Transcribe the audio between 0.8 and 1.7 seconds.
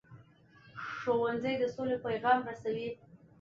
ښوونځی د